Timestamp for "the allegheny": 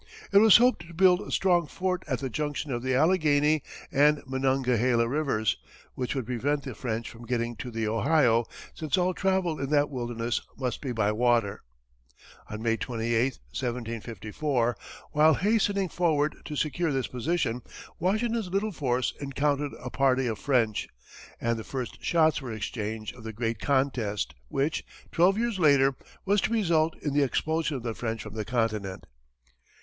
2.81-3.61